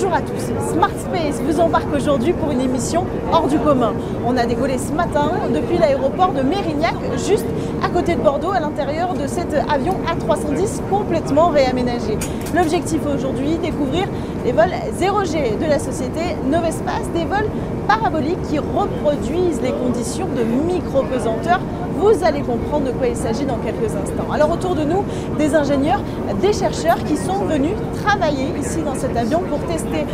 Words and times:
Bonjour 0.00 0.14
à 0.14 0.20
tous, 0.20 0.74
Smart 0.74 0.90
Space 0.90 1.42
vous 1.42 1.58
embarque 1.58 1.92
aujourd'hui 1.92 2.32
pour 2.32 2.52
une 2.52 2.60
émission 2.60 3.04
hors 3.32 3.48
du 3.48 3.58
commun. 3.58 3.94
On 4.24 4.36
a 4.36 4.46
décollé 4.46 4.78
ce 4.78 4.92
matin 4.92 5.32
depuis 5.52 5.76
l'aéroport 5.76 6.30
de 6.32 6.40
Mérignac, 6.40 6.94
juste 7.16 7.46
à 7.82 7.88
côté 7.88 8.14
de 8.14 8.20
Bordeaux, 8.20 8.52
à 8.52 8.60
l'intérieur 8.60 9.14
de 9.14 9.26
cet 9.26 9.52
avion 9.68 9.96
A310 10.06 10.88
complètement 10.88 11.48
réaménagé. 11.48 12.16
L'objectif 12.54 13.00
aujourd'hui, 13.12 13.58
découvrir 13.58 14.06
les 14.44 14.52
vols 14.52 14.70
0G 15.00 15.58
de 15.58 15.68
la 15.68 15.80
société 15.80 16.36
Novespace, 16.48 17.10
des 17.12 17.24
vols 17.24 17.50
paraboliques 17.88 18.42
qui 18.42 18.60
reproduisent 18.60 19.60
les 19.60 19.72
conditions 19.72 20.28
de 20.28 20.44
micro-pesanteur 20.44 21.58
vous 21.98 22.24
allez 22.24 22.42
comprendre 22.42 22.86
de 22.86 22.92
quoi 22.92 23.08
il 23.08 23.16
s'agit 23.16 23.44
dans 23.44 23.58
quelques 23.58 23.92
instants. 23.94 24.30
Alors 24.32 24.52
autour 24.52 24.74
de 24.74 24.84
nous, 24.84 25.04
des 25.36 25.54
ingénieurs, 25.54 26.00
des 26.40 26.52
chercheurs 26.52 27.02
qui 27.04 27.16
sont 27.16 27.44
venus 27.44 27.72
travailler 28.04 28.48
ici 28.60 28.78
dans 28.84 28.94
cet 28.94 29.16
avion 29.16 29.40
pour 29.40 29.58
tester 29.66 30.06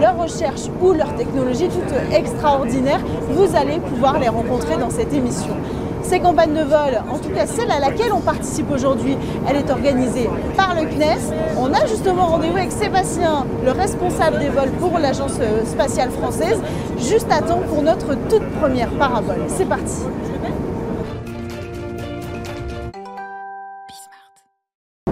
leurs 0.00 0.18
recherches 0.18 0.68
ou 0.82 0.92
leur 0.92 1.14
technologie 1.14 1.68
toute 1.68 1.94
extraordinaire. 2.12 3.00
Vous 3.30 3.56
allez 3.56 3.78
pouvoir 3.78 4.18
les 4.18 4.28
rencontrer 4.28 4.76
dans 4.76 4.90
cette 4.90 5.12
émission. 5.12 5.54
Ces 6.02 6.20
campagnes 6.20 6.54
de 6.54 6.62
vol, 6.62 7.02
en 7.12 7.18
tout 7.18 7.28
cas 7.28 7.46
celle 7.46 7.70
à 7.70 7.80
laquelle 7.80 8.12
on 8.14 8.20
participe 8.20 8.70
aujourd'hui, 8.70 9.18
elle 9.46 9.56
est 9.56 9.70
organisée 9.70 10.30
par 10.56 10.74
le 10.74 10.86
CNES. 10.86 11.34
On 11.58 11.72
a 11.74 11.84
justement 11.86 12.26
rendez-vous 12.26 12.56
avec 12.56 12.72
Sébastien, 12.72 13.44
le 13.62 13.72
responsable 13.72 14.38
des 14.38 14.48
vols 14.48 14.70
pour 14.80 14.98
l'Agence 14.98 15.38
spatiale 15.66 16.10
française, 16.10 16.58
juste 16.98 17.30
à 17.30 17.42
temps 17.42 17.60
pour 17.68 17.82
notre 17.82 18.14
toute 18.30 18.48
première 18.58 18.88
parabole. 18.92 19.44
C'est 19.48 19.68
parti 19.68 19.98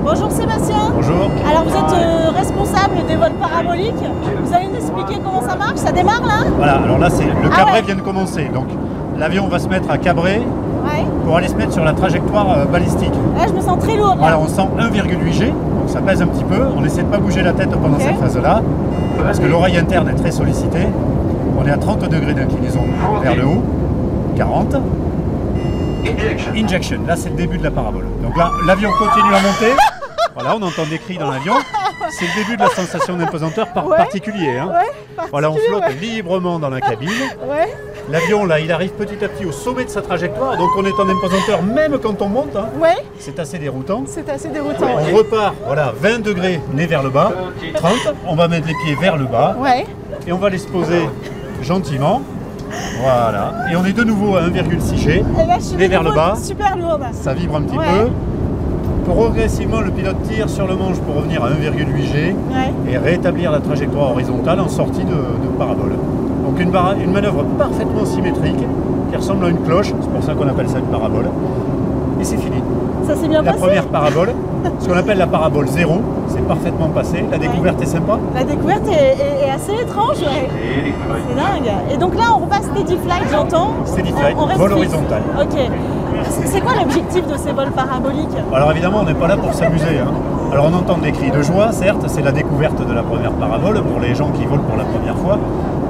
Bonjour 0.08 0.30
Sébastien. 0.30 0.92
Bonjour. 0.94 1.28
Alors 1.50 1.64
vous 1.64 1.74
êtes 1.76 1.92
euh, 2.00 2.30
responsable 2.30 3.04
des 3.08 3.16
vols 3.16 3.32
paraboliques. 3.40 3.92
Vous 4.44 4.54
allez 4.54 4.68
nous 4.68 4.76
expliquer 4.76 5.20
comment 5.22 5.40
ça 5.42 5.56
marche 5.56 5.78
Ça 5.78 5.90
démarre 5.90 6.22
là 6.24 6.44
Voilà, 6.56 6.74
alors 6.76 6.98
là 6.98 7.10
c'est 7.10 7.24
le 7.24 7.32
Ah 7.52 7.56
cabré 7.56 7.72
ouais. 7.80 7.82
vient 7.82 7.96
de 7.96 8.00
commencer. 8.02 8.48
Donc 8.54 8.66
l'avion 9.18 9.48
va 9.48 9.58
se 9.58 9.66
mettre 9.68 9.90
à 9.90 9.98
cabrer 9.98 10.40
Ouais. 10.86 11.04
pour 11.24 11.36
aller 11.36 11.48
se 11.48 11.54
mettre 11.56 11.72
sur 11.72 11.84
la 11.84 11.92
trajectoire 11.92 12.46
euh, 12.56 12.64
balistique. 12.66 13.12
Là 13.36 13.46
je 13.48 13.52
me 13.52 13.60
sens 13.60 13.80
très 13.80 13.96
lourde. 13.96 14.20
là. 14.20 14.26
Alors 14.28 14.42
on 14.42 14.46
sent 14.46 14.62
1,8 14.78 15.32
G, 15.32 15.46
donc 15.46 15.88
ça 15.88 16.00
pèse 16.00 16.22
un 16.22 16.28
petit 16.28 16.44
peu. 16.44 16.60
On 16.78 16.84
essaie 16.84 17.02
de 17.02 17.08
pas 17.08 17.18
bouger 17.18 17.42
la 17.42 17.52
tête 17.52 17.70
pendant 17.70 17.98
cette 17.98 18.16
phase-là, 18.20 18.62
parce 19.24 19.40
que 19.40 19.46
l'oreille 19.46 19.76
interne 19.76 20.08
est 20.08 20.14
très 20.14 20.30
sollicitée. 20.30 20.86
On 21.60 21.66
est 21.66 21.72
à 21.72 21.78
30 21.78 22.08
degrés 22.08 22.34
d'inclinaison 22.34 22.82
vers 23.20 23.34
le 23.34 23.44
haut, 23.46 23.64
40. 24.36 24.76
Injection, 26.56 26.98
là 27.08 27.16
c'est 27.16 27.30
le 27.30 27.34
début 27.36 27.58
de 27.58 27.64
la 27.64 27.72
parabole. 27.72 28.04
Donc 28.22 28.36
là 28.36 28.52
l'avion 28.68 28.90
continue 28.96 29.34
à 29.34 29.40
monter. 29.40 29.74
Voilà, 30.36 30.54
on 30.54 30.62
entend 30.62 30.84
des 30.88 30.98
cris 30.98 31.16
dans 31.16 31.30
l'avion. 31.30 31.54
C'est 32.10 32.26
le 32.26 32.42
début 32.44 32.56
de 32.56 32.62
la 32.62 32.68
sensation 32.68 33.16
d'impesanteur 33.16 33.68
par 33.72 33.86
Ouais. 33.86 33.96
particulier. 33.96 34.58
hein. 34.58 34.68
Ouais, 34.68 35.26
Voilà, 35.32 35.50
on 35.50 35.56
flotte 35.56 35.98
librement 36.00 36.58
dans 36.58 36.68
la 36.68 36.80
cabine. 36.80 37.08
L'avion, 38.10 38.44
là, 38.44 38.60
il 38.60 38.70
arrive 38.70 38.90
petit 38.92 39.24
à 39.24 39.28
petit 39.28 39.46
au 39.46 39.50
sommet 39.52 39.84
de 39.84 39.88
sa 39.90 40.02
trajectoire, 40.02 40.56
donc 40.56 40.70
on 40.76 40.84
est 40.84 40.92
en 40.92 41.08
impesanteur 41.08 41.62
même 41.62 41.98
quand 41.98 42.20
on 42.22 42.28
monte. 42.28 42.54
hein. 42.54 42.66
Ouais. 42.78 42.94
C'est 43.18 43.38
assez 43.40 43.58
déroutant. 43.58 44.04
C'est 44.06 44.28
assez 44.28 44.48
déroutant. 44.48 44.86
On 45.10 45.16
repart, 45.16 45.54
voilà, 45.66 45.92
20 46.00 46.20
degrés, 46.22 46.60
nez 46.74 46.86
vers 46.86 47.02
le 47.02 47.10
bas, 47.10 47.32
30, 47.74 47.92
on 48.28 48.36
va 48.36 48.46
mettre 48.46 48.68
les 48.68 48.74
pieds 48.84 48.94
vers 48.94 49.16
le 49.16 49.24
bas, 49.24 49.56
Ouais. 49.58 49.86
et 50.26 50.32
on 50.32 50.38
va 50.38 50.50
les 50.50 50.58
se 50.58 50.68
poser 50.68 51.08
gentiment. 51.62 52.20
Voilà, 53.00 53.52
et 53.72 53.76
on 53.76 53.84
est 53.84 53.92
de 53.92 54.04
nouveau 54.04 54.36
à 54.36 54.42
1,6 54.42 54.98
G, 54.98 55.24
Et 55.42 55.46
là 55.46 55.54
je 55.58 55.64
suis 55.64 55.76
Nez 55.76 55.88
vers 55.88 56.02
le 56.02 56.12
bas. 56.12 56.34
super 56.40 56.76
lourde. 56.76 57.04
ça 57.12 57.32
vibre 57.32 57.56
un 57.56 57.62
petit 57.62 57.76
peu. 57.78 58.10
Progressivement, 59.06 59.80
le 59.80 59.90
pilote 59.90 60.20
tire 60.24 60.48
sur 60.48 60.66
le 60.66 60.74
manche 60.74 60.98
pour 60.98 61.16
revenir 61.16 61.42
à 61.44 61.50
1,8 61.50 62.12
G 62.12 62.34
Ouais. 62.50 62.92
et 62.92 62.98
rétablir 62.98 63.52
la 63.52 63.60
trajectoire 63.60 64.10
horizontale 64.10 64.60
en 64.60 64.68
sortie 64.68 65.04
de, 65.04 65.10
de 65.12 65.48
parabole. 65.58 65.92
Donc 66.44 66.60
une, 66.60 67.12
manœuvre 67.12 67.44
parfaitement 67.58 68.04
symétrique 68.04 68.58
qui 69.10 69.16
ressemble 69.16 69.44
à 69.46 69.48
une 69.48 69.58
cloche, 69.58 69.92
c'est 70.00 70.10
pour 70.10 70.22
ça 70.22 70.34
qu'on 70.34 70.48
appelle 70.48 70.68
ça 70.68 70.78
une 70.78 70.86
parabole. 70.86 71.26
Et 72.20 72.24
c'est 72.24 72.36
fini. 72.36 72.56
Ça 73.06 73.14
s'est 73.14 73.28
bien 73.28 73.42
La 73.42 73.52
passé? 73.52 73.64
première 73.64 73.86
parabole, 73.86 74.30
ce 74.80 74.88
qu'on 74.88 74.96
appelle 74.96 75.18
la 75.18 75.26
parabole 75.26 75.66
zéro, 75.68 76.00
c'est 76.28 76.46
parfaitement 76.46 76.88
passé. 76.88 77.24
La 77.30 77.38
découverte 77.38 77.80
est 77.82 77.86
sympa. 77.86 78.18
La 78.34 78.44
découverte 78.44 78.86
est, 78.88 78.92
est- 78.92 79.46
est 79.46 79.50
assez 79.50 79.72
étrange. 79.82 80.18
Ouais. 80.20 80.48
C'est 81.28 81.34
dingue. 81.36 81.72
Et 81.92 81.96
donc 81.96 82.14
là 82.16 82.24
on 82.36 82.40
repasse 82.44 82.64
steady 82.64 82.96
flight, 82.98 83.24
j'entends. 83.30 83.70
Steady 83.84 84.12
flight, 84.12 84.36
On- 84.38 84.42
on 84.42 84.46
reste 84.46 84.58
vol 84.60 84.72
horizontal. 84.72 85.22
Ok. 85.40 85.58
C'est 86.44 86.60
quoi 86.60 86.72
l'objectif 86.80 87.26
de 87.26 87.36
ces 87.36 87.52
vols 87.52 87.70
paraboliques? 87.70 88.36
Alors 88.52 88.70
évidemment, 88.72 88.98
on 89.02 89.04
n'est 89.04 89.14
pas 89.14 89.28
là 89.28 89.36
pour 89.36 89.52
s'amuser. 89.54 89.98
hein. 90.02 90.10
Alors 90.52 90.70
on 90.72 90.74
entend 90.76 90.98
des 90.98 91.12
cris 91.12 91.30
de 91.30 91.42
joie, 91.42 91.72
certes, 91.72 92.04
c'est 92.08 92.22
la 92.22 92.32
découverte 92.32 92.86
de 92.86 92.92
la 92.92 93.02
première 93.02 93.32
parabole 93.32 93.82
pour 93.82 94.00
les 94.00 94.14
gens 94.14 94.28
qui 94.30 94.44
volent 94.46 94.62
pour 94.62 94.76
la 94.76 94.84
première 94.84 95.16
fois. 95.16 95.38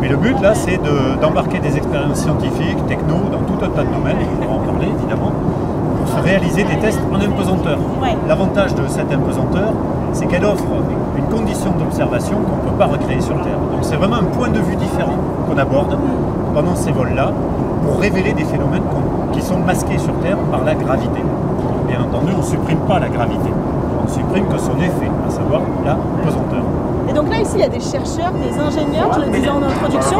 Mais 0.01 0.09
le 0.09 0.17
but 0.17 0.39
là, 0.43 0.55
c'est 0.55 0.77
de- 0.79 1.21
d'embarquer 1.21 1.59
des 1.59 1.77
expériences 1.77 2.19
scientifiques, 2.21 2.87
techno, 2.87 3.15
dans 3.33 3.39
tout 3.51 3.65
un 3.65 3.69
tas 3.69 3.83
de 3.83 3.89
domaines, 3.95 4.21
et 4.21 4.47
on 4.47 4.55
va 4.55 4.61
en 4.61 4.73
parler 4.73 4.89
évidemment, 4.99 5.33
réaliser 6.23 6.65
des 6.65 6.77
tests 6.79 7.01
en 7.13 7.17
impesanteur. 7.17 7.79
Ouais. 8.03 8.17
L'avantage 8.29 8.75
de 8.75 8.87
cette 8.89 9.13
impesanteur, 9.13 9.73
c'est 10.13 10.27
qu'elle 10.27 10.45
offre 10.45 10.65
une 11.17 11.25
condition 11.25 11.73
d'observation 11.73 12.37
qu'on 12.37 12.57
ne 12.57 12.71
peut 12.71 12.79
pas 12.79 12.87
recréer 12.87 13.21
sur 13.21 13.35
Terre. 13.43 13.59
Donc 13.73 13.83
c'est 13.83 13.97
vraiment 13.97 14.17
un 14.17 14.25
point 14.25 14.49
de 14.49 14.61
vue 14.61 14.77
différent 14.77 15.17
qu'on 15.49 15.59
aborde 15.59 15.97
pendant 16.55 16.75
ces 16.75 16.93
vols-là 16.93 17.33
pour 17.83 18.01
révéler 18.01 18.33
des 18.33 18.45
phénomènes 18.45 18.83
qui 19.33 19.43
sont 19.43 19.59
masqués 19.59 19.99
sur 19.99 20.15
Terre 20.21 20.39
par 20.51 20.65
la 20.65 20.75
gravité. 20.75 21.23
Bien 21.89 22.01
entendu, 22.01 22.33
on 22.35 22.39
ne 22.39 22.43
supprime 22.43 22.81
pas 22.89 22.99
la 22.99 23.09
gravité, 23.09 23.51
on 24.01 24.05
ne 24.05 24.11
supprime 24.11 24.47
que 24.47 24.59
son 24.59 24.77
effet, 24.79 25.11
à 25.27 25.31
savoir 25.31 25.61
la 25.85 25.97
pesanteur. 26.25 26.63
Et 27.09 27.13
donc 27.13 27.31
là, 27.31 27.39
ici, 27.41 27.53
il 27.57 27.61
y 27.61 27.65
a 27.65 27.69
des 27.69 27.81
chercheurs, 27.81 28.33
des 28.33 28.59
ingénieurs, 28.59 29.13
je 29.15 29.21
le 29.21 29.31
disais 29.33 29.49
en 29.49 29.63
introduction. 29.63 30.19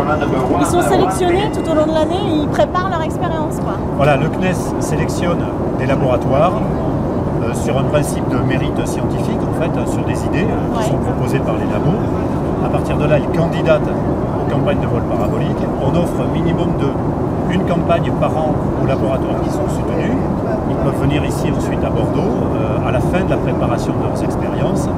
Ils 0.61 0.67
sont 0.67 0.83
sélectionnés 0.83 1.51
tout 1.53 1.69
au 1.71 1.75
long 1.75 1.87
de 1.87 1.95
l'année, 1.95 2.21
ils 2.43 2.49
préparent 2.49 2.91
leur 2.91 3.03
expérience. 3.03 3.57
Quoi. 3.63 3.75
Voilà, 3.97 4.17
le 4.17 4.29
CNES 4.29 4.55
sélectionne 4.81 5.39
des 5.79 5.87
laboratoires 5.87 6.53
euh, 7.43 7.53
sur 7.55 7.77
un 7.79 7.85
principe 7.85 8.29
de 8.29 8.37
mérite 8.39 8.87
scientifique, 8.87 9.39
en 9.43 9.61
fait, 9.61 9.91
sur 9.91 10.05
des 10.05 10.25
idées 10.27 10.47
euh, 10.47 10.75
qui 10.75 10.79
Ouais. 10.79 10.85
sont 10.91 10.99
proposées 10.99 11.41
par 11.41 11.55
les 11.55 11.67
labos. 11.73 11.99
À 12.65 12.69
partir 12.69 12.97
de 12.97 13.05
là, 13.05 13.19
ils 13.19 13.39
candidatent 13.39 13.83
aux 13.89 14.51
campagnes 14.51 14.81
de 14.81 14.87
vol 14.87 15.03
parabolique. 15.03 15.59
On 15.83 15.95
offre 15.97 16.15
un 16.23 16.33
minimum 16.33 16.69
de 16.81 16.87
une 17.53 17.63
campagne 17.63 18.11
par 18.21 18.31
an 18.37 18.51
aux 18.83 18.87
laboratoires 18.87 19.41
qui 19.45 19.51
sont 19.51 19.69
soutenus. 19.69 20.17
Ils 20.69 20.77
peuvent 20.77 21.01
venir 21.01 21.25
ici 21.25 21.47
ensuite 21.57 21.79
à 21.85 21.91
Bordeaux 21.91 22.35
euh, 22.57 22.89
à 22.89 22.91
la 22.91 22.99
fin 23.01 23.23
de 23.25 23.31
la 23.31 23.37
préparation 23.37 23.93
de 23.93 24.03
leurs 24.09 24.23
expériences. 24.25 24.89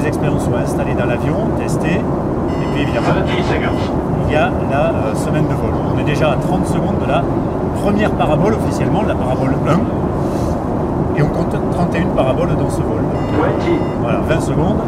Les 0.00 0.08
expériences 0.08 0.44
soient 0.44 0.60
installées 0.60 0.94
dans 0.94 1.04
l'avion, 1.04 1.36
testées. 1.58 1.88
Et 1.98 2.66
puis 2.72 2.82
évidemment, 2.82 3.08
il 4.26 4.32
y 4.32 4.36
a 4.36 4.50
la 4.70 4.88
euh, 4.88 5.14
semaine 5.14 5.44
de 5.46 5.52
vol. 5.54 5.72
On 5.94 5.98
est 5.98 6.04
déjà 6.04 6.30
à 6.30 6.36
30 6.36 6.66
secondes 6.68 6.98
de 7.02 7.06
la 7.06 7.22
première 7.82 8.10
parabole 8.12 8.54
officiellement, 8.54 9.02
la 9.06 9.14
parabole 9.14 9.54
1. 9.68 11.18
Et 11.18 11.22
on 11.22 11.28
compte 11.28 11.54
31 11.72 12.06
paraboles 12.16 12.56
dans 12.56 12.70
ce 12.70 12.80
vol. 12.80 13.02
Voilà, 14.00 14.20
20 14.26 14.40
secondes. 14.40 14.78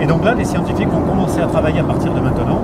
Et 0.00 0.06
donc 0.06 0.24
là, 0.24 0.34
les 0.34 0.44
scientifiques 0.44 0.88
vont 0.90 1.02
commencer 1.02 1.40
à 1.40 1.46
travailler 1.46 1.80
à 1.80 1.84
partir 1.84 2.12
de 2.12 2.20
maintenant, 2.20 2.60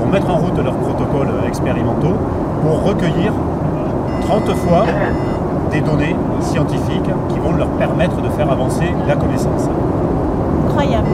vont 0.00 0.10
mettre 0.10 0.30
en 0.30 0.36
route 0.36 0.56
leurs 0.62 0.74
protocoles 0.74 1.32
expérimentaux 1.48 2.14
pour 2.62 2.84
recueillir 2.84 3.32
30 4.22 4.54
fois 4.54 4.84
des 5.72 5.80
données 5.80 6.14
scientifiques 6.40 7.10
qui 7.28 7.38
vont 7.40 7.52
leur 7.52 7.68
permettre 7.70 8.20
de 8.22 8.28
faire 8.28 8.50
avancer 8.50 8.92
la 9.08 9.16
connaissance. 9.16 9.68
Incroyable. 10.70 11.06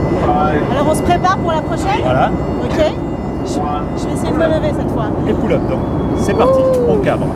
Alors 0.73 0.87
on 0.91 0.95
se 0.95 1.03
prépare 1.03 1.39
pour 1.39 1.53
la 1.53 1.63
prochaine 1.63 2.01
Voilà, 2.05 2.31
Ok 2.63 2.93
je, 3.47 3.53
je 4.03 4.07
vais 4.09 4.13
essayer 4.15 4.33
de 4.33 4.37
me 4.37 4.45
lever 4.45 4.73
cette 4.77 4.91
fois. 4.91 5.07
et 5.29 5.33
pull-up 5.33 5.61
donc. 5.71 5.79
C'est 6.19 6.35
parti, 6.35 6.59
on 6.89 6.97
cabre. 6.99 7.27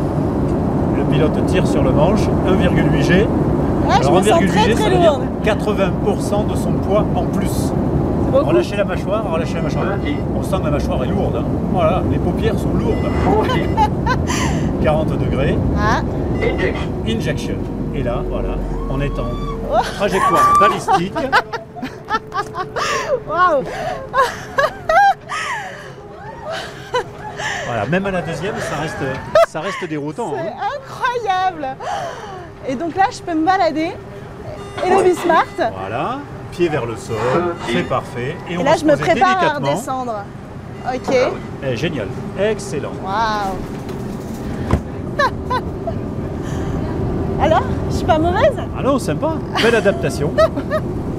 Le 0.98 1.04
pilote 1.04 1.46
tire 1.46 1.66
sur 1.66 1.82
le 1.84 1.92
manche, 1.92 2.22
1,8 2.48 3.02
G. 3.02 3.26
Là, 3.88 3.94
je 4.02 4.08
me 4.10 4.20
sens 4.22 4.26
1,8 4.40 4.48
très 4.48 4.64
G, 4.64 4.74
très 4.74 4.82
ça 4.82 4.90
veut 4.90 4.96
dire 4.96 5.12
lourde. 5.12 5.22
80% 5.44 6.50
de 6.50 6.56
son 6.56 6.72
poids 6.72 7.04
en 7.14 7.22
plus. 7.26 7.72
Relâchez 8.32 8.76
la 8.76 8.84
mâchoire, 8.84 9.22
relâchez 9.32 9.54
la 9.54 9.62
mâchoire. 9.62 9.84
On 10.38 10.42
sent 10.42 10.56
que 10.58 10.64
la 10.64 10.70
mâchoire 10.70 11.04
est 11.04 11.08
lourde. 11.08 11.36
hein. 11.36 11.44
Voilà, 11.72 12.02
les 12.10 12.18
paupières 12.18 12.58
sont 12.58 12.72
lourdes. 12.78 13.08
40 14.82 15.08
degrés. 15.18 15.56
Ah, 15.78 16.00
Injection. 17.08 17.54
Et 17.94 18.02
là, 18.02 18.16
voilà, 18.28 18.50
on 18.90 19.00
est 19.00 19.16
en 19.18 19.82
trajectoire 19.96 20.54
balistique. 20.60 21.14
waouh 23.28 23.64
Voilà, 27.66 27.86
même 27.86 28.06
à 28.06 28.10
la 28.10 28.22
deuxième, 28.22 28.54
ça 28.58 28.76
reste, 28.76 28.96
ça 29.48 29.60
reste 29.60 29.84
déroutant. 29.88 30.34
C'est 30.34 30.48
hein. 30.48 30.54
incroyable 30.76 31.76
Et 32.66 32.74
donc 32.74 32.96
là, 32.96 33.04
je 33.12 33.20
peux 33.22 33.34
me 33.34 33.46
balader. 33.46 33.92
Et 34.84 34.90
le 34.90 35.02
Bismart. 35.02 35.44
Voilà, 35.56 36.18
pied 36.50 36.68
vers 36.68 36.86
le 36.86 36.96
sol, 36.96 37.16
c'est 37.68 37.82
parfait. 37.84 38.36
Et, 38.48 38.56
on 38.56 38.62
Et 38.62 38.64
là, 38.64 38.76
je 38.76 38.84
me 38.84 38.96
prépare 38.96 39.42
à 39.42 39.58
redescendre. 39.58 40.24
Ok. 40.86 41.14
Eh, 41.62 41.76
génial, 41.76 42.08
excellent. 42.40 42.92
Waouh 43.04 43.56
Alors, 47.40 47.62
je 47.90 47.96
suis 47.96 48.06
pas 48.06 48.18
mauvaise? 48.18 48.56
Ah 48.76 48.82
non, 48.82 48.98
sympa, 48.98 49.34
belle 49.62 49.76
adaptation. 49.76 50.34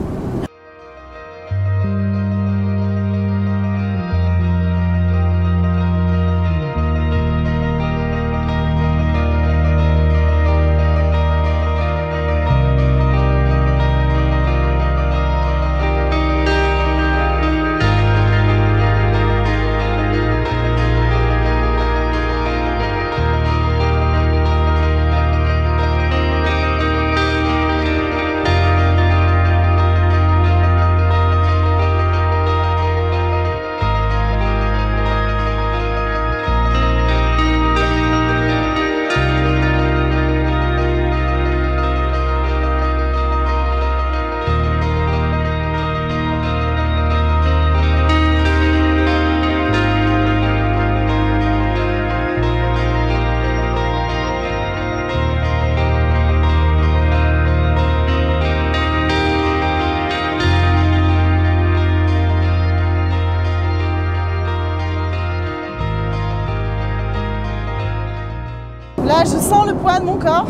poids 69.81 69.99
de 69.99 70.05
mon 70.05 70.15
corps. 70.15 70.45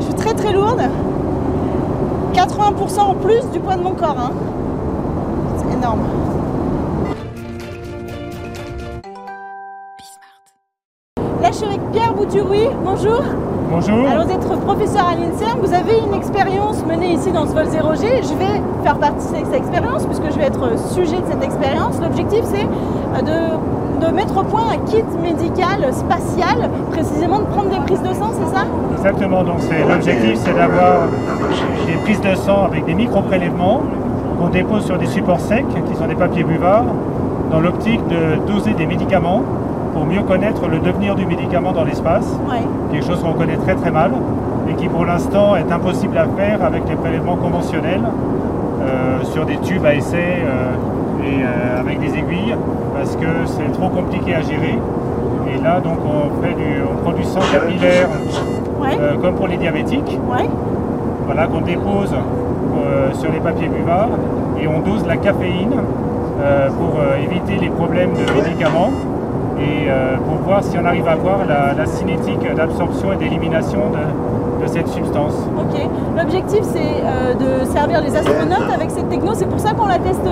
Je 0.00 0.04
suis 0.04 0.14
très 0.14 0.34
très 0.34 0.52
lourde. 0.52 0.82
80% 2.34 3.00
en 3.00 3.14
plus 3.14 3.48
du 3.50 3.60
poids 3.60 3.76
de 3.76 3.82
mon 3.82 3.92
corps. 3.92 4.16
hein. 4.18 4.32
C'est 5.58 5.72
énorme. 5.76 6.00
Là, 11.40 11.48
je 11.50 11.54
suis 11.56 11.66
avec 11.66 11.80
Pierre 11.92 12.12
Bouturoui. 12.14 12.68
Bonjour. 12.84 13.22
Bonjour. 13.70 14.06
Alors, 14.08 14.26
vous 14.26 14.32
êtes 14.32 14.60
professeur 14.60 15.06
à 15.08 15.14
l'INSERM. 15.14 15.58
Vous 15.62 15.72
avez 15.72 15.98
une 15.98 16.14
expérience 16.14 16.84
menée 16.84 17.14
ici 17.14 17.32
dans 17.32 17.46
ce 17.46 17.52
vol 17.52 17.66
0G. 17.66 18.22
Je 18.22 18.34
vais 18.34 18.60
faire 18.84 18.98
partie 18.98 19.26
de 19.28 19.46
cette 19.46 19.54
expérience 19.54 20.04
puisque 20.06 20.30
je 20.30 20.38
vais 20.38 20.44
être 20.44 20.78
sujet 20.92 21.16
de 21.16 21.26
cette 21.30 21.42
expérience. 21.42 21.98
L'objectif, 22.00 22.42
c'est 22.44 22.66
euh, 22.66 23.22
de, 23.22 23.56
de 24.02 24.12
mettre 24.14 24.36
au 24.38 24.42
point 24.42 24.64
un 24.72 24.78
kit 24.90 25.04
médical 25.22 25.92
spatial, 25.92 26.70
précisément 26.90 27.40
de 27.40 27.44
prendre 27.44 27.70
des 27.70 27.80
prises 27.80 28.02
de 28.02 28.12
sang, 28.14 28.30
c'est 28.32 28.54
ça? 28.54 28.64
Exactement, 28.96 29.42
donc 29.44 29.56
c'est 29.60 29.86
l'objectif 29.88 30.38
c'est 30.44 30.54
d'avoir 30.54 31.02
des 31.86 31.94
prises 32.04 32.20
de 32.20 32.34
sang 32.34 32.64
avec 32.64 32.84
des 32.84 32.94
micro-prélèvements 32.94 33.82
qu'on 34.38 34.48
dépose 34.48 34.84
sur 34.84 34.98
des 34.98 35.06
supports 35.06 35.40
secs 35.40 35.64
qui 35.88 35.96
sont 35.96 36.06
des 36.06 36.14
papiers 36.14 36.44
buvards 36.44 36.84
dans 37.50 37.60
l'optique 37.60 38.00
de 38.08 38.50
doser 38.50 38.72
des 38.74 38.86
médicaments 38.86 39.42
pour 39.94 40.06
mieux 40.06 40.22
connaître 40.22 40.66
le 40.68 40.78
devenir 40.78 41.14
du 41.14 41.26
médicament 41.26 41.72
dans 41.72 41.84
l'espace, 41.84 42.26
Oui. 42.48 42.56
quelque 42.90 43.04
chose 43.06 43.22
qu'on 43.22 43.34
connaît 43.34 43.56
très 43.58 43.74
très 43.74 43.90
mal 43.90 44.10
et 44.70 44.74
qui 44.74 44.88
pour 44.88 45.04
l'instant 45.04 45.54
est 45.56 45.70
impossible 45.70 46.16
à 46.16 46.26
faire 46.36 46.64
avec 46.64 46.88
les 46.88 46.94
prélèvements 46.96 47.36
conventionnels 47.36 48.00
euh, 48.82 49.22
sur 49.24 49.44
des 49.44 49.58
tubes 49.58 49.84
à 49.84 49.94
essai 49.94 50.16
euh, 50.44 50.72
et 51.24 51.42
euh, 51.42 51.80
avec 51.80 52.00
des 52.00 52.08
aiguilles 52.18 52.56
parce 52.94 53.16
que 53.16 53.26
c'est 53.46 53.72
trop 53.72 53.88
compliqué 53.88 54.34
à 54.34 54.40
gérer. 54.42 54.78
Et 55.54 55.62
là 55.62 55.80
donc 55.80 55.98
on, 56.04 56.42
fait 56.42 56.54
du, 56.54 56.82
on 56.90 57.02
prend 57.02 57.12
du 57.12 57.24
sang 57.24 57.40
capillaire 57.52 58.08
Ouais. 58.80 58.98
euh, 59.00 59.16
comme 59.22 59.34
pour 59.36 59.46
les 59.46 59.56
diabétiques, 59.56 60.18
Ouais. 60.28 60.48
voilà, 61.26 61.46
qu'on 61.46 61.60
dépose 61.60 62.12
euh, 62.12 63.12
sur 63.12 63.30
les 63.30 63.38
papiers 63.38 63.68
buvards 63.68 64.08
et 64.60 64.66
on 64.66 64.80
dose 64.80 65.06
la 65.06 65.16
caféine 65.16 65.74
pour 66.78 67.00
éviter 67.22 67.56
les 67.60 67.68
problèmes 67.68 68.10
de 68.14 68.32
médicaments 68.34 68.90
et 69.60 69.86
pour 70.26 70.38
voir 70.44 70.64
si 70.64 70.76
on 70.76 70.84
arrive 70.84 71.06
à 71.06 71.14
voir 71.14 71.40
la, 71.48 71.72
la 71.72 71.86
cinétique 71.86 72.52
d'absorption 72.56 73.12
et 73.12 73.16
d'élimination 73.16 73.78
de, 73.90 73.98
de 74.62 74.68
cette 74.68 74.88
substance. 74.88 75.34
Ok. 75.58 75.80
L'objectif, 76.16 76.60
c'est 76.62 77.02
euh, 77.04 77.34
de 77.34 77.64
servir 77.66 78.00
les 78.00 78.14
astronautes 78.14 78.70
avec 78.72 78.90
cette 78.90 79.08
techno. 79.08 79.32
C'est 79.34 79.48
pour 79.48 79.60
ça 79.60 79.72
qu'on 79.72 79.86
la 79.86 79.98
teste 79.98 80.26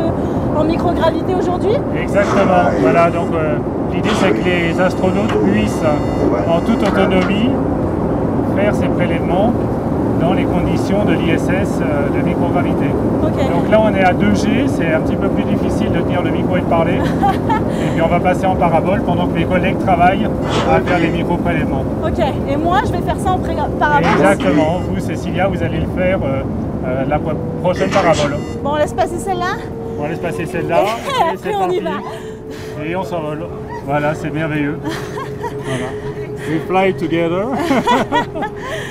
en 0.57 0.65
microgravité 0.65 1.35
aujourd'hui? 1.35 1.73
Exactement. 2.01 2.71
Voilà, 2.81 3.11
donc 3.11 3.29
euh, 3.35 3.57
l'idée 3.93 4.11
c'est 4.21 4.31
que 4.31 4.45
les 4.45 4.81
astronautes 4.81 5.35
puissent 5.53 5.83
en 6.49 6.61
toute 6.61 6.83
autonomie 6.83 7.51
faire 8.57 8.75
ces 8.75 8.89
prélèvements 8.89 9.53
dans 10.21 10.33
les 10.35 10.45
conditions 10.45 11.05
de 11.05 11.13
l'ISS 11.15 11.81
euh, 11.81 12.09
de 12.17 12.23
microgravité. 12.25 12.87
Ok. 13.23 13.51
Donc 13.51 13.71
là 13.71 13.81
on 13.83 13.95
est 13.95 14.03
à 14.05 14.13
2G, 14.13 14.69
c'est 14.69 14.93
un 14.93 15.01
petit 15.01 15.17
peu 15.17 15.29
plus 15.29 15.45
difficile 15.45 15.91
de 15.93 16.01
tenir 16.01 16.23
le 16.23 16.31
micro 16.31 16.57
et 16.57 16.61
de 16.61 16.67
parler. 16.67 16.95
et 16.99 17.91
puis 17.93 18.03
on 18.03 18.09
va 18.09 18.21
passer 18.21 18.47
en 18.47 18.57
parabole 18.57 19.03
pendant 19.03 19.27
que 19.27 19.35
mes 19.35 19.45
collègues 19.45 19.79
travaillent 19.79 20.29
à 20.71 20.81
faire 20.81 20.99
les 20.99 21.09
micro-prélèvements. 21.09 21.85
Ok. 22.05 22.19
Et 22.49 22.57
moi, 22.57 22.81
je 22.87 22.93
vais 22.93 23.03
faire 23.03 23.19
ça 23.19 23.33
en 23.33 23.39
parabole. 23.79 24.11
Exactement, 24.13 24.81
vous 24.89 25.01
Cécilia, 25.01 25.49
vous 25.49 25.63
allez 25.63 25.81
le 25.81 25.89
faire 26.01 26.19
euh, 26.23 26.43
euh, 26.87 27.05
la 27.09 27.19
pro- 27.19 27.33
prochaine 27.63 27.91
parabole. 27.91 28.37
Bon, 28.63 28.71
on 28.75 28.77
laisse 28.77 28.93
passer 28.93 29.19
celle-là. 29.19 29.57
On 29.99 30.07
laisse 30.07 30.19
passer 30.19 30.47
celle-là. 30.47 30.83
Et 30.85 31.11
et 31.11 31.35
après, 31.35 31.55
on 31.55 31.71
y 31.71 31.81
va. 31.81 31.91
Et 32.85 32.97
on 32.97 33.03
s'envole. 33.05 33.47
Voilà, 33.87 34.15
c'est 34.15 34.31
merveilleux. 34.31 34.79
voilà. 34.85 35.91
We 36.49 36.61
fly 36.67 36.95
together. 36.95 37.47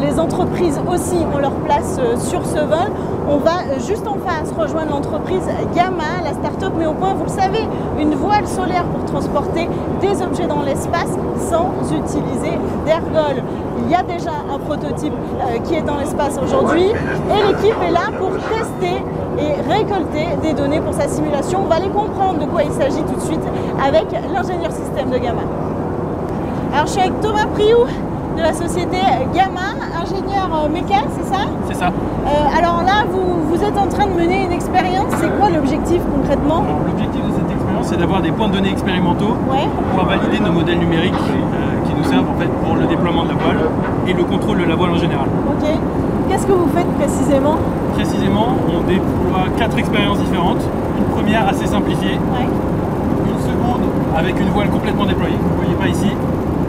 les 0.00 0.18
entreprises 0.18 0.80
aussi 0.92 1.18
ont 1.32 1.38
leur 1.38 1.52
place 1.52 1.98
euh, 2.00 2.16
sur 2.16 2.44
ce 2.44 2.58
vol. 2.58 2.90
On 3.30 3.36
va 3.36 3.60
euh, 3.60 3.78
juste 3.86 4.08
en 4.08 4.14
face 4.14 4.52
rejoindre 4.58 4.90
l'entreprise 4.90 5.42
Gamma, 5.74 6.20
la 6.24 6.32
start-up 6.32 6.72
met 6.76 6.86
au 6.86 6.94
point, 6.94 7.14
vous 7.14 7.24
le 7.24 7.30
savez, 7.30 7.62
une 8.00 8.14
voile 8.14 8.46
solaire 8.48 8.82
pour 8.84 9.04
transporter 9.04 9.68
des 10.00 10.20
objets 10.20 10.48
dans 10.48 10.62
l'espace 10.62 11.10
sans 11.48 11.70
utiliser 11.92 12.58
d'ergol. 12.84 13.42
Il 13.84 13.90
y 13.90 13.94
a 13.94 14.02
déjà 14.02 14.32
un 14.52 14.58
prototype 14.58 15.12
euh, 15.12 15.58
qui 15.60 15.76
est 15.76 15.82
dans 15.82 15.98
l'espace 15.98 16.36
aujourd'hui 16.42 16.86
et 16.90 17.52
l'équipe 17.52 17.76
est 17.86 17.92
là 17.92 18.10
pour 18.18 18.32
tester 18.32 19.00
et 19.38 19.72
récolter 19.72 20.26
des 20.42 20.54
données 20.54 20.80
pour 20.80 20.94
sa 20.94 21.06
simulation. 21.06 21.60
On 21.62 21.68
va 21.68 21.76
aller 21.76 21.90
comprendre 21.90 22.40
de 22.40 22.46
quoi 22.46 22.64
il 22.64 22.72
s'agit 22.72 23.02
tout 23.04 23.14
de 23.14 23.20
suite 23.20 23.44
avec 23.80 24.06
l'ingénieur 24.34 24.72
système 24.72 25.10
de 25.10 25.18
Gamma. 25.18 25.42
Alors 26.74 26.86
je 26.86 26.92
suis 26.92 27.00
avec 27.00 27.20
Thomas 27.20 27.46
Priou 27.54 27.86
de 28.38 28.42
la 28.42 28.52
société 28.52 28.98
Gamma, 29.34 29.74
ingénieur 30.00 30.48
euh, 30.54 30.68
méca, 30.68 31.02
c'est 31.16 31.26
ça? 31.28 31.40
C'est 31.68 31.74
ça. 31.74 31.86
Euh, 31.88 32.56
Alors 32.58 32.82
là, 32.86 33.04
vous, 33.10 33.42
vous 33.50 33.62
êtes 33.64 33.76
en 33.76 33.86
train 33.88 34.06
de 34.06 34.12
mener 34.14 34.44
une 34.44 34.52
expérience. 34.52 35.10
C'est 35.18 35.36
quoi 35.38 35.50
l'objectif 35.50 36.00
concrètement? 36.14 36.62
L'objectif 36.86 37.20
de 37.26 37.32
cette 37.34 37.50
expérience, 37.50 37.86
c'est 37.88 37.98
d'avoir 37.98 38.22
des 38.22 38.30
points 38.30 38.46
de 38.48 38.52
données 38.54 38.70
expérimentaux 38.70 39.34
Ouais. 39.50 39.66
pour 39.74 39.82
pouvoir 39.90 40.06
valider 40.06 40.38
nos 40.38 40.52
modèles 40.52 40.78
numériques 40.78 41.14
euh, 41.14 41.86
qui 41.88 41.94
nous 41.94 42.04
servent 42.04 42.30
en 42.30 42.38
fait 42.40 42.48
pour 42.64 42.76
le 42.76 42.86
déploiement 42.86 43.24
de 43.24 43.30
la 43.30 43.34
voile 43.34 43.58
et 44.06 44.12
le 44.12 44.22
contrôle 44.24 44.58
de 44.58 44.64
la 44.64 44.76
voile 44.76 44.90
en 44.92 44.98
général. 44.98 45.26
Ok. 45.50 45.68
Qu'est-ce 46.28 46.46
que 46.46 46.52
vous 46.52 46.68
faites 46.74 46.90
précisément? 46.96 47.56
Précisément, 47.94 48.54
on 48.68 48.80
déploie 48.86 49.50
quatre 49.56 49.76
expériences 49.78 50.18
différentes. 50.20 50.62
Une 50.98 51.04
première 51.14 51.48
assez 51.48 51.66
simplifiée, 51.66 52.18
Ouais. 52.34 52.46
une 53.26 53.40
seconde 53.40 53.82
avec 54.16 54.38
une 54.40 54.48
voile 54.50 54.68
complètement 54.68 55.06
déployée, 55.06 55.36
vous 55.40 55.50
ne 55.50 55.56
voyez 55.56 55.74
pas 55.74 55.88
ici, 55.88 56.12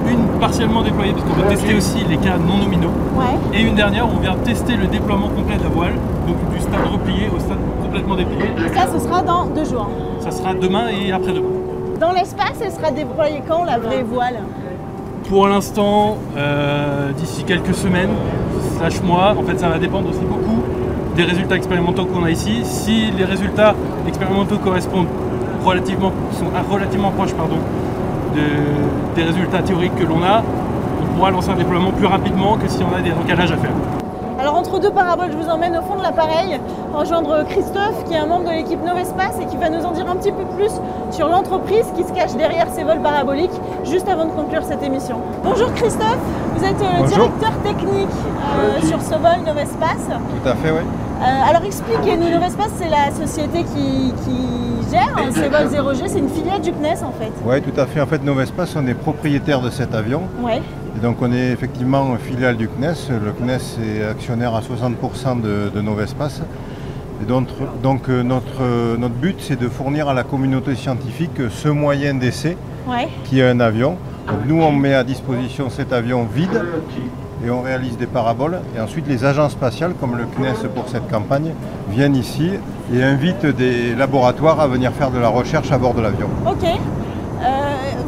une 0.09 0.39
partiellement 0.39 0.81
déployée 0.81 1.13
parce 1.13 1.23
qu'on 1.23 1.41
peut 1.41 1.47
tester 1.49 1.75
aussi 1.75 2.03
les 2.09 2.17
cas 2.17 2.37
non 2.37 2.57
nominaux, 2.57 2.91
Ouais. 3.15 3.57
et 3.57 3.61
une 3.61 3.75
dernière 3.75 4.05
où 4.07 4.11
on 4.17 4.19
vient 4.19 4.35
tester 4.43 4.75
le 4.75 4.87
déploiement 4.87 5.27
complet 5.29 5.57
de 5.57 5.63
la 5.63 5.69
voile, 5.69 5.93
donc 6.27 6.37
du 6.53 6.59
stade 6.59 6.85
replié 6.91 7.29
au 7.35 7.39
stade 7.39 7.57
complètement 7.83 8.15
déplié. 8.15 8.45
Ça, 8.75 8.87
ce 8.93 8.99
sera 8.99 9.21
dans 9.21 9.45
deux 9.45 9.65
jours. 9.65 9.89
Ça 10.19 10.31
sera 10.31 10.53
demain 10.53 10.85
et 10.89 11.11
après-demain. 11.11 11.47
Dans 11.99 12.11
l'espace, 12.11 12.59
elle 12.63 12.71
sera 12.71 12.91
déployée 12.91 13.41
quand 13.47 13.63
la 13.65 13.77
vraie 13.77 14.03
voile? 14.03 14.35
Pour 15.27 15.47
l'instant, 15.47 16.17
euh, 16.37 17.11
d'ici 17.11 17.43
quelques 17.43 17.75
semaines, 17.75 18.09
slash 18.77 19.01
mois, 19.03 19.35
en 19.37 19.43
fait 19.43 19.59
ça 19.59 19.67
va 19.69 19.77
dépendre 19.77 20.09
aussi 20.09 20.21
beaucoup 20.21 20.61
des 21.15 21.23
résultats 21.23 21.55
expérimentaux 21.55 22.05
qu'on 22.05 22.23
a 22.23 22.31
ici. 22.31 22.61
Si 22.63 23.11
les 23.17 23.25
résultats 23.25 23.75
expérimentaux 24.07 24.57
correspondent 24.57 25.07
relativement, 25.65 26.11
sont 26.31 26.45
relativement 26.73 27.11
proches 27.11 27.33
pardon, 27.33 27.57
de- 28.35 29.15
des 29.15 29.23
résultats 29.23 29.61
théoriques 29.61 29.95
que 29.95 30.05
l'on 30.05 30.23
a, 30.23 30.41
on 31.01 31.15
pourra 31.17 31.31
lancer 31.31 31.49
un 31.49 31.55
déploiement 31.55 31.91
plus 31.91 32.05
rapidement 32.05 32.55
que 32.57 32.67
si 32.67 32.79
on 32.83 32.95
a 32.95 33.01
des 33.01 33.11
recalages 33.11 33.51
à 33.51 33.57
faire. 33.57 33.71
Alors 34.39 34.55
entre 34.55 34.79
deux 34.79 34.91
paraboles, 34.91 35.31
je 35.33 35.37
vous 35.37 35.49
emmène 35.49 35.75
au 35.75 35.81
fond 35.81 35.97
de 35.97 36.01
l'appareil, 36.01 36.57
rejoindre 36.93 37.43
Christophe 37.49 38.05
qui 38.05 38.13
est 38.13 38.17
un 38.17 38.25
membre 38.25 38.45
de 38.45 38.51
l'équipe 38.51 38.79
Novespace 38.85 39.35
et 39.41 39.45
qui 39.47 39.57
va 39.57 39.69
nous 39.69 39.83
en 39.85 39.91
dire 39.91 40.05
un 40.09 40.15
petit 40.15 40.31
peu 40.31 40.45
plus 40.55 40.71
sur 41.11 41.27
l'entreprise 41.27 41.83
qui 41.97 42.03
se 42.03 42.13
cache 42.13 42.33
derrière 42.37 42.67
ces 42.69 42.85
vols 42.85 43.01
paraboliques 43.01 43.51
juste 43.83 44.07
avant 44.07 44.23
de 44.25 44.31
conclure 44.31 44.63
cette 44.63 44.81
émission. 44.81 45.17
Bonjour 45.43 45.73
Christophe, 45.73 46.19
vous 46.55 46.63
êtes 46.63 46.81
euh, 46.81 46.85
le 46.85 46.99
Bonjour. 47.01 47.27
directeur 47.27 47.51
technique 47.63 48.07
euh, 48.57 48.81
sur 48.87 49.01
ce 49.01 49.15
vol 49.15 49.43
Novespace. 49.45 50.07
Tout 50.07 50.47
à 50.49 50.55
fait, 50.55 50.71
oui. 50.71 50.85
Euh, 51.19 51.49
alors 51.49 51.63
expliquez-nous, 51.65 52.29
Novespace 52.29 52.71
c'est 52.77 52.87
la 52.89 53.11
société 53.11 53.63
qui, 53.63 54.13
qui 54.23 54.89
gère 54.89 55.13
hein, 55.17 55.29
ces 55.31 55.49
vols 55.49 55.67
0G, 55.67 56.03
c'est 56.07 56.19
une 56.19 56.29
filiale 56.29 56.61
du 56.61 56.71
CNES 56.71 57.03
en 57.03 57.11
fait. 57.11 57.31
Oui, 57.43 57.61
tout 57.61 57.77
à 57.79 57.85
fait. 57.85 57.99
En 57.99 58.07
fait, 58.07 58.23
Novespace, 58.23 58.75
on 58.77 58.87
est 58.87 58.93
propriétaire 58.93 59.59
de 59.59 59.69
cet 59.69 59.93
avion. 59.93 60.21
Ouais, 60.41 60.61
Et 60.95 60.99
donc, 61.01 61.17
on 61.21 61.31
est 61.33 61.51
effectivement 61.51 62.15
filiale 62.15 62.55
du 62.55 62.69
CNES. 62.69 63.09
Le 63.09 63.31
CNES 63.33 63.59
est 63.85 64.03
actionnaire 64.05 64.55
à 64.55 64.61
60% 64.61 65.41
de, 65.41 65.69
de 65.75 65.81
Novespace. 65.81 66.41
Et 67.21 67.25
donc, 67.25 67.47
donc, 67.83 68.07
euh, 68.07 68.23
notre, 68.23 68.61
euh, 68.61 68.95
notre 68.95 69.15
but, 69.15 69.35
c'est 69.39 69.59
de 69.59 69.67
fournir 69.67 70.07
à 70.07 70.13
la 70.13 70.23
communauté 70.23 70.73
scientifique 70.75 71.49
ce 71.49 71.67
moyen 71.67 72.13
d'essai 72.13 72.55
ouais, 72.87 73.09
qui 73.25 73.41
est 73.41 73.49
un 73.49 73.59
avion. 73.59 73.97
Donc, 74.25 74.37
nous, 74.47 74.61
on 74.61 74.71
met 74.71 74.93
à 74.93 75.03
disposition 75.03 75.69
cet 75.69 75.91
avion 75.91 76.23
vide 76.23 76.63
et 77.45 77.49
on 77.49 77.61
réalise 77.61 77.97
des 77.97 78.05
paraboles. 78.07 78.59
Et 78.75 78.81
ensuite, 78.81 79.07
les 79.07 79.23
agences 79.25 79.51
spatiales, 79.53 79.93
comme 79.99 80.17
le 80.17 80.25
CNES 80.25 80.67
pour 80.75 80.87
cette 80.89 81.09
campagne, 81.09 81.53
viennent 81.89 82.15
ici 82.15 82.51
et 82.93 83.03
invitent 83.03 83.45
des 83.45 83.95
laboratoires 83.95 84.59
à 84.59 84.67
venir 84.67 84.91
faire 84.91 85.11
de 85.11 85.19
la 85.19 85.29
recherche 85.29 85.71
à 85.71 85.77
bord 85.77 85.93
de 85.93 86.01
l'avion. 86.01 86.27
ok. 86.45 86.63
Euh, 87.41 87.45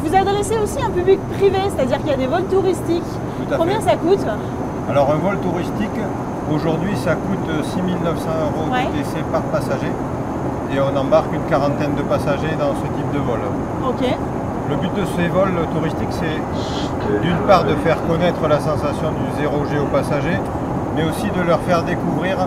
vous 0.03 0.13
adressez 0.15 0.57
aussi 0.57 0.77
un 0.85 0.89
public 0.89 1.19
privé, 1.37 1.57
c'est-à-dire 1.73 1.99
qu'il 1.99 2.09
y 2.09 2.13
a 2.13 2.17
des 2.17 2.27
vols 2.27 2.43
touristiques. 2.51 3.01
Tout 3.47 3.53
à 3.53 3.57
Combien 3.57 3.79
fait. 3.79 3.91
ça 3.91 3.95
coûte 3.95 4.19
Alors 4.89 5.09
un 5.11 5.15
vol 5.25 5.37
touristique, 5.37 5.97
aujourd'hui 6.53 6.91
ça 6.97 7.13
coûte 7.15 7.63
6 7.63 7.77
900 7.77 7.85
euros 8.03 8.69
Ouais. 8.73 8.87
TTC 8.91 9.23
par 9.31 9.41
passager 9.43 9.87
et 10.73 10.79
on 10.81 10.97
embarque 10.99 11.33
une 11.33 11.43
quarantaine 11.49 11.95
de 11.95 12.01
passagers 12.01 12.55
dans 12.59 12.73
ce 12.75 12.87
type 12.97 13.11
de 13.13 13.19
vol. 13.19 13.39
Ok, 13.87 14.03
Le 14.69 14.75
but 14.77 14.93
de 14.95 15.05
ces 15.17 15.27
vols 15.27 15.57
touristiques 15.73 16.11
c'est 16.11 17.21
d'une 17.21 17.37
part 17.47 17.63
de 17.65 17.75
faire 17.83 17.97
connaître 18.07 18.47
la 18.47 18.59
sensation 18.59 19.11
du 19.11 19.25
0G 19.43 19.79
aux 19.81 19.91
passagers, 19.91 20.39
mais 20.95 21.03
aussi 21.03 21.27
de 21.35 21.41
leur 21.45 21.59
faire 21.61 21.83
découvrir 21.83 22.37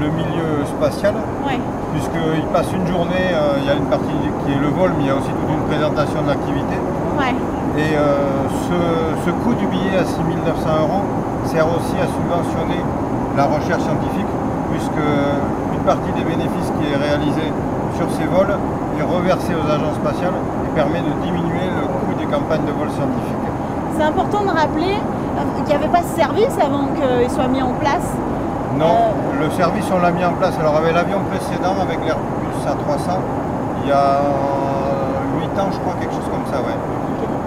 le 0.00 0.08
milieu 0.10 0.64
spatial, 0.66 1.14
ouais, 1.46 1.58
puisqu'ils 1.92 2.46
passent 2.54 2.72
une 2.72 2.86
journée, 2.86 3.30
euh, 3.34 3.58
il 3.58 3.66
y 3.66 3.70
a 3.70 3.74
une 3.74 3.86
partie 3.90 4.14
qui 4.46 4.52
est 4.52 4.60
le 4.60 4.68
vol, 4.68 4.90
mais 4.96 5.04
il 5.04 5.06
y 5.08 5.10
a 5.10 5.16
aussi 5.16 5.30
toute 5.30 5.50
une 5.50 5.66
présentation 5.66 6.22
de 6.22 6.28
l'activité. 6.28 6.76
ouais. 7.18 7.34
Et 7.78 7.94
euh, 7.94 8.46
ce, 8.66 9.26
ce 9.26 9.30
coût 9.42 9.54
du 9.54 9.66
billet 9.66 9.98
à 9.98 10.04
6 10.04 10.18
900 10.18 10.66
euros 10.82 11.02
sert 11.46 11.66
aussi 11.66 11.94
à 12.02 12.06
subventionner 12.10 12.82
la 13.36 13.44
recherche 13.46 13.82
scientifique, 13.86 14.26
puisque 14.72 14.98
une 14.98 15.84
partie 15.86 16.10
des 16.18 16.24
bénéfices 16.26 16.70
qui 16.78 16.90
est 16.90 16.96
réalisée 16.98 17.50
sur 17.98 18.10
ces 18.18 18.26
vols 18.26 18.54
est 18.98 19.06
reversée 19.06 19.54
aux 19.54 19.66
agences 19.70 19.96
spatiales 19.96 20.34
et 20.66 20.70
permet 20.74 21.00
de 21.00 21.12
diminuer 21.22 21.66
le 21.70 21.86
coût 21.86 22.14
des 22.18 22.26
campagnes 22.26 22.64
de 22.66 22.72
vol 22.72 22.90
scientifiques. 22.90 23.48
C'est 23.96 24.02
important 24.04 24.42
de 24.42 24.50
rappeler 24.50 24.94
euh, 24.98 25.42
qu'il 25.56 25.66
n'y 25.66 25.74
avait 25.74 25.92
pas 25.92 26.02
ce 26.02 26.14
service 26.18 26.54
avant 26.58 26.86
qu'il 26.98 27.30
soit 27.30 27.48
mis 27.48 27.62
en 27.62 27.72
place. 27.78 28.06
Non, 28.78 29.14
le 29.40 29.50
service 29.50 29.86
on 29.94 29.98
l'a 30.00 30.10
mis 30.10 30.24
en 30.24 30.32
place. 30.34 30.54
Alors 30.60 30.76
avec 30.76 30.94
l'avion 30.94 31.18
précédent, 31.30 31.74
avec 31.80 31.98
l'Airbus 32.04 32.62
A300, 32.62 33.18
il 33.82 33.88
y 33.88 33.92
a 33.92 34.20
8 35.40 35.58
ans 35.58 35.70
je 35.72 35.78
crois, 35.78 35.94
quelque 35.98 36.14
chose 36.14 36.30
comme 36.30 36.46
ça, 36.52 36.60
ouais. 36.60 36.78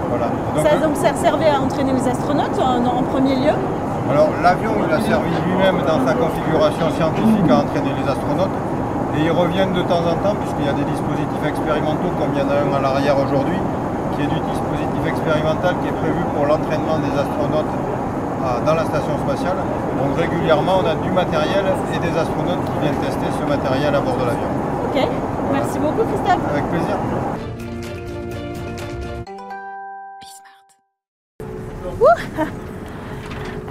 Voilà. 0.10 0.27
Donc, 0.27 0.65
ça, 0.67 0.75
donc 0.86 0.96
ça 0.98 1.13
servait 1.15 1.50
à 1.50 1.62
entraîner 1.62 1.93
les 1.93 2.08
astronautes 2.08 2.60
en, 2.60 2.84
en 2.84 3.03
premier 3.03 3.36
lieu. 3.36 3.55
Alors 4.12 4.29
l'avion, 4.43 4.72
il 4.86 4.93
a 4.93 5.00
servi 5.00 5.29
lui-même 5.48 5.77
dans 5.88 6.05
sa 6.05 6.13
configuration 6.15 6.89
scientifique 6.91 7.48
à 7.50 7.60
entraîner 7.63 7.91
les 7.96 8.12
astronautes. 8.12 8.51
Et 9.18 9.25
ils 9.25 9.32
reviennent 9.32 9.74
de 9.74 9.82
temps 9.84 10.03
en 10.08 10.15
temps, 10.24 10.36
puisqu'il 10.39 10.65
y 10.65 10.70
a 10.70 10.74
des 10.74 10.86
dispositifs 10.86 11.46
expérimentaux, 11.46 12.12
comme 12.18 12.32
il 12.34 12.39
y 12.39 12.44
en 12.44 12.50
a 12.50 12.58
un 12.63 12.74
à 12.77 12.82
l'arrière 12.82 13.18
aujourd'hui, 13.20 13.60
qui 14.15 14.24
est 14.24 14.27
du 14.27 14.39
dispositif 14.39 15.03
expérimental 15.08 15.75
qui 15.82 15.88
est 15.89 15.98
prévu 16.00 16.24
pour 16.36 16.46
l'entraînement 16.46 16.98
des 17.00 17.13
astronautes 17.20 17.74
dans 18.65 18.74
la 18.74 18.86
station 18.86 19.18
spatiale. 19.27 19.58
Donc 20.00 20.18
régulièrement, 20.18 20.80
on 20.84 20.88
a 20.88 20.96
du 20.96 21.12
matériel 21.12 21.65
et 21.94 22.00
des 22.00 22.18
astronautes 22.18 22.65
qui 22.65 22.80
viennent 22.82 22.96
tester 22.96 23.27
ce 23.39 23.46
matériel 23.48 23.94
à 23.94 24.00
bord 24.00 24.18
de 24.18 24.25
l'avion. 24.25 24.50
Ok, 24.89 25.08
merci 25.53 25.80
beaucoup 25.80 26.03
Christophe. 26.03 26.41
Avec 26.50 26.65
plaisir. 26.70 26.98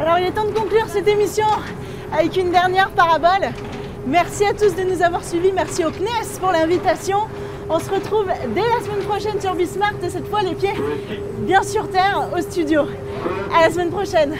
Alors 0.00 0.18
il 0.18 0.26
est 0.26 0.30
temps 0.30 0.44
de 0.44 0.52
conclure 0.52 0.86
cette 0.88 1.08
émission 1.08 1.46
avec 2.16 2.36
une 2.36 2.50
dernière 2.50 2.90
parabole. 2.90 3.50
Merci 4.06 4.44
à 4.44 4.54
tous 4.54 4.74
de 4.74 4.82
nous 4.82 5.02
avoir 5.02 5.22
suivis, 5.22 5.52
merci 5.52 5.84
au 5.84 5.90
CNES 5.90 6.38
pour 6.40 6.52
l'invitation. 6.52 7.18
On 7.68 7.78
se 7.78 7.90
retrouve 7.90 8.26
dès 8.54 8.62
la 8.62 8.84
semaine 8.84 9.06
prochaine 9.06 9.40
sur 9.40 9.54
Bismart 9.54 9.92
et 10.02 10.08
cette 10.08 10.26
fois 10.26 10.42
les 10.42 10.54
pieds 10.54 10.74
bien 11.40 11.62
sur 11.62 11.88
terre 11.90 12.28
au 12.34 12.40
studio. 12.40 12.82
À 13.54 13.66
la 13.66 13.70
semaine 13.70 13.90
prochaine. 13.90 14.36